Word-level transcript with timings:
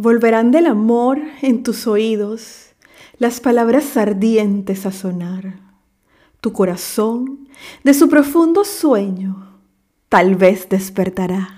Volverán 0.00 0.52
del 0.52 0.66
amor 0.66 1.18
en 1.42 1.64
tus 1.64 1.88
oídos 1.88 2.76
las 3.18 3.40
palabras 3.40 3.96
ardientes 3.96 4.86
a 4.86 4.92
sonar. 4.92 5.58
Tu 6.40 6.52
corazón, 6.52 7.48
de 7.82 7.94
su 7.94 8.08
profundo 8.08 8.62
sueño, 8.62 9.58
tal 10.08 10.36
vez 10.36 10.68
despertará. 10.68 11.48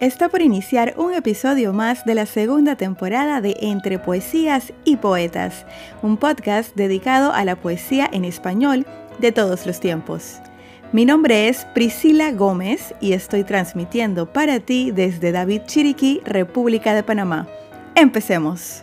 Está 0.00 0.30
por 0.30 0.40
iniciar 0.40 0.94
un 0.96 1.12
episodio 1.12 1.74
más 1.74 2.06
de 2.06 2.14
la 2.14 2.24
segunda 2.24 2.76
temporada 2.76 3.42
de 3.42 3.58
Entre 3.60 3.98
Poesías 3.98 4.72
y 4.86 4.96
Poetas, 4.96 5.66
un 6.00 6.16
podcast 6.16 6.74
dedicado 6.74 7.34
a 7.34 7.44
la 7.44 7.56
poesía 7.56 8.08
en 8.10 8.24
español 8.24 8.86
de 9.18 9.32
todos 9.32 9.66
los 9.66 9.80
tiempos. 9.80 10.40
Mi 10.92 11.04
nombre 11.04 11.48
es 11.48 11.66
Priscila 11.66 12.32
Gómez 12.32 12.96
y 13.00 13.12
estoy 13.12 13.44
transmitiendo 13.44 14.32
para 14.32 14.58
ti 14.58 14.90
desde 14.90 15.30
David 15.30 15.62
Chiriquí, 15.66 16.20
República 16.24 16.94
de 16.94 17.04
Panamá. 17.04 17.46
Empecemos. 17.94 18.82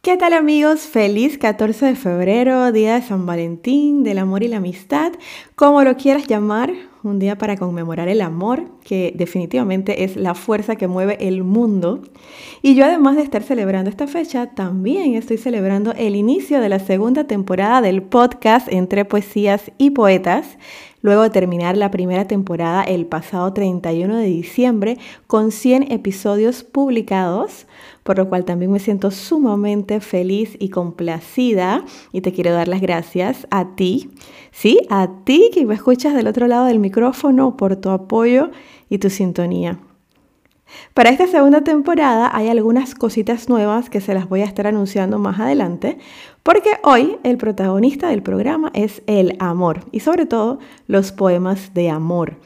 ¿Qué 0.00 0.16
tal 0.16 0.32
amigos? 0.32 0.82
Feliz 0.82 1.38
14 1.38 1.86
de 1.86 1.96
febrero, 1.96 2.70
día 2.70 2.94
de 2.94 3.02
San 3.02 3.26
Valentín, 3.26 4.04
del 4.04 4.18
amor 4.18 4.44
y 4.44 4.48
la 4.48 4.58
amistad, 4.58 5.10
como 5.56 5.82
lo 5.82 5.96
quieras 5.96 6.28
llamar, 6.28 6.72
un 7.04 7.18
día 7.18 7.36
para 7.36 7.56
conmemorar 7.56 8.08
el 8.08 8.20
amor, 8.20 8.64
que 8.84 9.12
definitivamente 9.16 10.04
es 10.04 10.16
la 10.16 10.34
fuerza 10.34 10.76
que 10.76 10.86
mueve 10.86 11.16
el 11.20 11.42
mundo. 11.42 12.02
Y 12.62 12.74
yo 12.76 12.84
además 12.84 13.16
de 13.16 13.22
estar 13.22 13.42
celebrando 13.42 13.90
esta 13.90 14.06
fecha, 14.06 14.54
también 14.54 15.14
estoy 15.14 15.38
celebrando 15.38 15.92
el 15.92 16.14
inicio 16.14 16.60
de 16.60 16.68
la 16.68 16.78
segunda 16.78 17.24
temporada 17.24 17.80
del 17.80 18.02
podcast 18.02 18.68
Entre 18.70 19.04
Poesías 19.04 19.72
y 19.78 19.90
Poetas, 19.90 20.58
luego 21.00 21.22
de 21.22 21.30
terminar 21.30 21.76
la 21.76 21.90
primera 21.90 22.28
temporada 22.28 22.84
el 22.84 23.06
pasado 23.06 23.52
31 23.52 24.18
de 24.18 24.26
diciembre 24.26 24.98
con 25.26 25.50
100 25.50 25.90
episodios 25.90 26.62
publicados, 26.62 27.66
por 28.04 28.18
lo 28.18 28.28
cual 28.28 28.44
también 28.44 28.70
me 28.70 28.78
siento 28.78 29.10
sumamente 29.10 30.00
feliz 30.00 30.56
y 30.60 30.68
complacida. 30.68 31.84
Y 32.12 32.20
te 32.20 32.32
quiero 32.32 32.52
dar 32.52 32.68
las 32.68 32.80
gracias 32.80 33.48
a 33.50 33.74
ti, 33.74 34.10
sí, 34.52 34.78
a 34.88 35.08
ti 35.24 35.50
que 35.52 35.66
me 35.66 35.74
escuchas 35.74 36.14
del 36.14 36.28
otro 36.28 36.46
lado 36.46 36.66
del 36.66 36.78
micrófono 36.78 36.91
por 37.56 37.76
tu 37.76 37.90
apoyo 37.90 38.50
y 38.88 38.98
tu 38.98 39.10
sintonía. 39.10 39.78
Para 40.94 41.10
esta 41.10 41.26
segunda 41.26 41.62
temporada 41.62 42.30
hay 42.32 42.48
algunas 42.48 42.94
cositas 42.94 43.48
nuevas 43.48 43.90
que 43.90 44.00
se 44.00 44.14
las 44.14 44.28
voy 44.28 44.40
a 44.40 44.46
estar 44.46 44.66
anunciando 44.66 45.18
más 45.18 45.40
adelante, 45.40 45.98
porque 46.42 46.70
hoy 46.82 47.18
el 47.24 47.36
protagonista 47.36 48.08
del 48.08 48.22
programa 48.22 48.70
es 48.74 49.02
el 49.06 49.36
amor 49.38 49.80
y 49.92 50.00
sobre 50.00 50.26
todo 50.26 50.58
los 50.86 51.12
poemas 51.12 51.74
de 51.74 51.90
amor. 51.90 52.36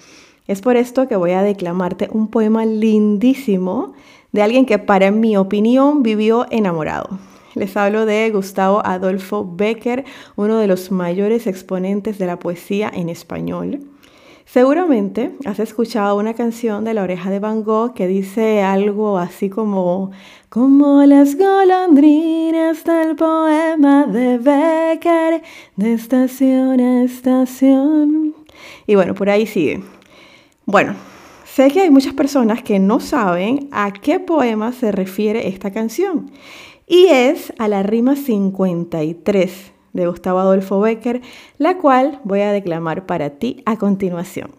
Es 0.46 0.60
por 0.60 0.76
esto 0.76 1.08
que 1.08 1.16
voy 1.16 1.32
a 1.32 1.42
declamarte 1.42 2.08
un 2.12 2.28
poema 2.28 2.64
lindísimo 2.64 3.94
de 4.32 4.42
alguien 4.42 4.66
que 4.66 4.78
para 4.78 5.10
mi 5.10 5.36
opinión 5.36 6.02
vivió 6.02 6.46
enamorado. 6.50 7.18
Les 7.54 7.74
hablo 7.76 8.04
de 8.04 8.30
Gustavo 8.30 8.84
Adolfo 8.84 9.50
Becker, 9.56 10.04
uno 10.36 10.58
de 10.58 10.66
los 10.66 10.90
mayores 10.90 11.46
exponentes 11.46 12.18
de 12.18 12.26
la 12.26 12.38
poesía 12.38 12.90
en 12.94 13.08
español. 13.08 13.80
Seguramente 14.46 15.32
has 15.44 15.58
escuchado 15.58 16.16
una 16.16 16.34
canción 16.34 16.84
de 16.84 16.94
la 16.94 17.02
oreja 17.02 17.30
de 17.30 17.40
Van 17.40 17.64
Gogh 17.64 17.94
que 17.94 18.06
dice 18.06 18.62
algo 18.62 19.18
así 19.18 19.50
como 19.50 20.12
como 20.48 21.02
las 21.04 21.36
golondrinas 21.36 22.84
del 22.84 23.16
poema 23.16 24.06
de 24.06 24.38
Becker 24.38 25.42
de 25.74 25.92
estación 25.92 26.78
a 26.78 27.02
estación. 27.02 28.34
Y 28.86 28.94
bueno, 28.94 29.14
por 29.14 29.28
ahí 29.30 29.46
sigue. 29.46 29.82
Bueno, 30.64 30.94
sé 31.44 31.72
que 31.72 31.80
hay 31.80 31.90
muchas 31.90 32.14
personas 32.14 32.62
que 32.62 32.78
no 32.78 33.00
saben 33.00 33.68
a 33.72 33.92
qué 33.92 34.20
poema 34.20 34.70
se 34.70 34.92
refiere 34.92 35.48
esta 35.48 35.72
canción 35.72 36.30
y 36.86 37.06
es 37.06 37.52
a 37.58 37.66
la 37.66 37.82
rima 37.82 38.14
53 38.14 39.75
de 39.96 40.06
Gustavo 40.06 40.38
Adolfo 40.38 40.80
Becker, 40.80 41.22
la 41.58 41.78
cual 41.78 42.20
voy 42.24 42.40
a 42.40 42.52
declamar 42.52 43.06
para 43.06 43.30
ti 43.30 43.62
a 43.66 43.76
continuación. 43.76 44.50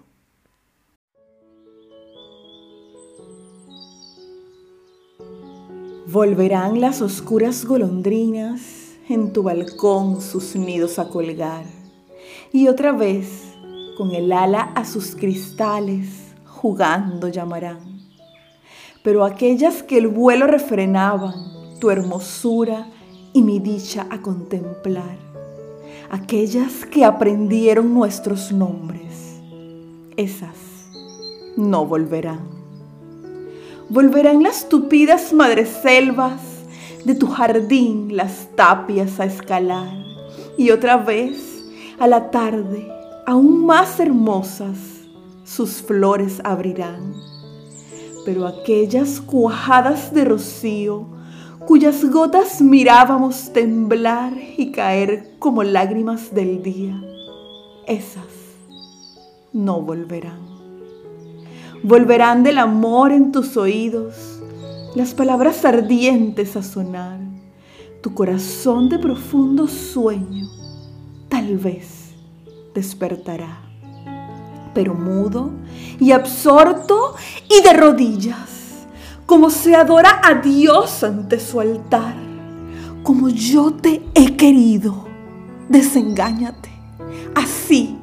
Volverán 6.07 6.79
las 6.81 7.01
oscuras 7.01 7.65
golondrinas 7.65 8.95
en 9.09 9.33
tu 9.33 9.43
balcón 9.43 10.21
sus 10.21 10.55
nidos 10.55 10.99
a 10.99 11.09
colgar, 11.09 11.65
y 12.51 12.67
otra 12.67 12.91
vez, 12.91 13.53
con 13.97 14.15
el 14.15 14.31
ala 14.31 14.71
a 14.75 14.85
sus 14.85 15.15
cristales, 15.15 16.33
jugando 16.45 17.27
llamarán. 17.27 18.01
Pero 19.03 19.23
aquellas 19.23 19.83
que 19.83 19.97
el 19.97 20.07
vuelo 20.07 20.47
refrenaban, 20.47 21.33
tu 21.79 21.89
hermosura 21.89 22.87
y 23.33 23.41
mi 23.41 23.59
dicha 23.59 24.07
a 24.09 24.21
contemplar, 24.21 25.17
aquellas 26.09 26.85
que 26.85 27.03
aprendieron 27.03 27.93
nuestros 27.93 28.51
nombres, 28.51 29.41
esas 30.15 30.55
no 31.55 31.85
volverán. 31.85 32.47
Volverán 33.89 34.43
las 34.43 34.69
tupidas 34.69 35.33
madreselvas 35.33 36.41
de 37.05 37.15
tu 37.15 37.27
jardín, 37.27 38.15
las 38.15 38.49
tapias 38.55 39.19
a 39.19 39.25
escalar, 39.25 39.91
y 40.57 40.71
otra 40.71 40.97
vez 40.97 41.63
a 41.99 42.07
la 42.07 42.31
tarde, 42.31 42.87
aún 43.25 43.65
más 43.65 43.99
hermosas, 43.99 44.77
sus 45.43 45.81
flores 45.81 46.41
abrirán. 46.43 47.13
Pero 48.25 48.45
aquellas 48.45 49.21
cuajadas 49.21 50.13
de 50.13 50.25
rocío, 50.25 51.16
cuyas 51.65 52.03
gotas 52.05 52.61
mirábamos 52.61 53.51
temblar 53.51 54.33
y 54.57 54.71
caer 54.71 55.31
como 55.39 55.63
lágrimas 55.63 56.33
del 56.33 56.61
día, 56.61 57.01
esas 57.87 58.25
no 59.53 59.81
volverán. 59.81 60.45
Volverán 61.83 62.43
del 62.43 62.57
amor 62.57 63.11
en 63.11 63.31
tus 63.31 63.57
oídos, 63.57 64.41
las 64.95 65.13
palabras 65.13 65.63
ardientes 65.65 66.55
a 66.55 66.63
sonar, 66.63 67.19
tu 68.01 68.13
corazón 68.13 68.89
de 68.89 68.99
profundo 68.99 69.67
sueño 69.67 70.47
tal 71.29 71.57
vez 71.57 72.13
despertará, 72.73 73.59
pero 74.73 74.93
mudo 74.93 75.51
y 75.99 76.11
absorto 76.11 77.15
y 77.49 77.61
de 77.63 77.73
rodillas 77.73 78.56
como 79.27 79.49
se 79.49 79.75
adora 79.75 80.21
a 80.23 80.35
Dios 80.35 81.03
ante 81.03 81.37
su 81.39 81.59
altar, 81.59 82.15
como 83.03 83.27
yo 83.27 83.73
te 83.73 84.01
he 84.15 84.37
querido, 84.37 85.05
desengáñate, 85.67 86.71
así 87.35 87.97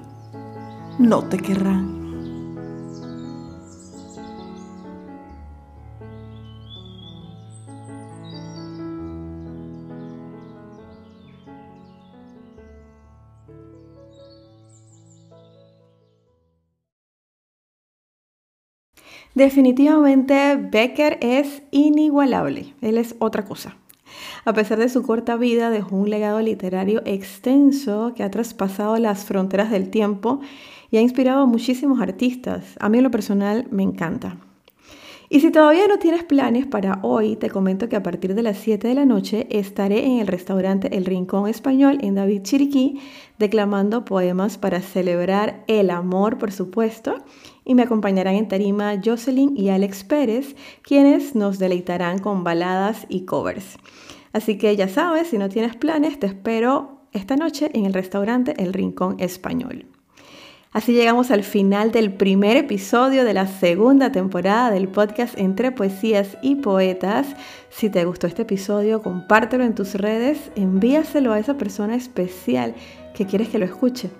no 0.99 1.25
te 1.25 1.39
querrán. 1.39 1.94
Definitivamente 19.34 20.56
Becker 20.56 21.19
es 21.21 21.62
inigualable, 21.72 22.75
él 22.81 22.99
es 22.99 23.17
otra 23.19 23.45
cosa. 23.45 23.77
A 24.45 24.53
pesar 24.53 24.78
de 24.78 24.89
su 24.89 25.03
corta 25.03 25.37
vida, 25.37 25.71
dejó 25.71 25.97
un 25.97 26.09
legado 26.09 26.41
literario 26.41 27.03
extenso 27.05 28.12
que 28.15 28.23
ha 28.23 28.31
traspasado 28.31 28.97
las 28.99 29.25
fronteras 29.25 29.73
del 29.73 29.91
tiempo 29.91 30.41
y 30.91 30.99
ha 30.99 31.00
inspirado 31.00 31.43
a 31.43 31.47
muchísimos 31.47 32.00
artistas. 32.00 32.76
A 32.79 32.88
mí 32.88 32.99
en 32.99 33.05
lo 33.05 33.11
personal 33.11 33.67
me 33.70 33.82
encanta. 33.82 34.37
Y 35.31 35.41
si 35.41 35.50
todavía 35.50 35.88
no 35.88 35.99
tienes 35.99 36.23
planes 36.23 36.67
para 36.67 37.00
hoy, 37.03 37.35
te 37.35 37.50
comento 37.50 37.88
que 37.88 37.97
a 37.97 38.03
partir 38.03 38.37
de 38.37 38.43
las 38.43 38.58
7 38.58 38.87
de 38.87 38.94
la 38.94 39.06
noche 39.06 39.49
estaré 39.50 40.05
en 40.06 40.20
el 40.20 40.29
restaurante 40.29 40.97
El 40.97 41.06
Rincón 41.06 41.49
Español 41.49 41.99
en 42.03 42.14
David 42.14 42.43
Chiriquí 42.43 43.00
declamando 43.38 44.05
poemas 44.05 44.58
para 44.58 44.81
celebrar 44.81 45.64
el 45.67 45.91
amor, 45.91 46.38
por 46.38 46.53
supuesto, 46.53 47.17
y 47.64 47.75
me 47.75 47.82
acompañarán 47.82 48.34
en 48.34 48.49
tarima 48.49 48.94
Jocelyn 49.02 49.56
y 49.56 49.70
Alex 49.70 50.05
Pérez, 50.05 50.55
quienes 50.82 51.34
nos 51.34 51.58
deleitarán 51.58 52.19
con 52.19 52.44
baladas 52.44 53.06
y 53.08 53.25
covers. 53.25 53.78
Así 54.32 54.58
que 54.58 54.75
ya 54.76 54.88
sabes, 54.88 55.28
si 55.28 55.38
no 55.38 55.49
tienes 55.49 55.76
planes, 55.76 56.19
te 56.19 56.26
espero 56.26 57.00
esta 57.12 57.37
noche 57.37 57.70
en 57.72 57.87
el 57.87 57.94
restaurante 57.94 58.55
El 58.58 58.72
Rincón 58.72 59.16
Español. 59.19 59.87
Así 60.72 60.93
llegamos 60.93 61.31
al 61.31 61.44
final 61.44 61.93
del 61.93 62.12
primer 62.12 62.56
episodio 62.56 63.25
de 63.25 63.32
la 63.32 63.46
segunda 63.46 64.10
temporada 64.10 64.72
del 64.72 64.88
podcast 64.88 65.38
Entre 65.38 65.70
Poesías 65.70 66.37
y 66.43 66.56
Poetas. 66.56 67.28
Si 67.70 67.90
te 67.90 68.05
gustó 68.05 68.26
este 68.26 68.43
episodio, 68.43 69.00
compártelo 69.00 69.62
en 69.62 69.76
tus 69.76 69.94
redes, 69.94 70.50
envíaselo 70.56 71.32
a 71.32 71.38
esa 71.38 71.56
persona 71.56 71.94
especial 71.94 72.75
que 73.14 73.25
quieres 73.25 73.50
que 73.50 73.60
lo 73.60 73.67
escuche. 73.67 74.10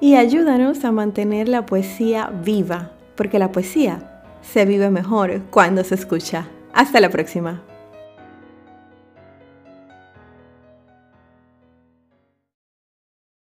Y 0.00 0.14
ayúdanos 0.16 0.84
a 0.84 0.92
mantener 0.92 1.48
la 1.48 1.66
poesía 1.66 2.30
viva, 2.44 2.90
porque 3.14 3.38
la 3.38 3.52
poesía 3.52 4.22
se 4.42 4.64
vive 4.64 4.90
mejor 4.90 5.42
cuando 5.50 5.84
se 5.84 5.94
escucha. 5.94 6.48
Hasta 6.72 7.00
la 7.00 7.10
próxima. 7.10 7.62